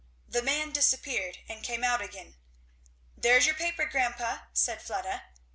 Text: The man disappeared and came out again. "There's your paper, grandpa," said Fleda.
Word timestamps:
The 0.27 0.41
man 0.41 0.71
disappeared 0.71 1.37
and 1.47 1.61
came 1.63 1.83
out 1.83 2.01
again. 2.01 2.35
"There's 3.15 3.45
your 3.45 3.53
paper, 3.53 3.85
grandpa," 3.85 4.45
said 4.51 4.81
Fleda. 4.81 5.25